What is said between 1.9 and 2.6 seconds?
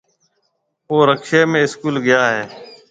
گيا هيَ۔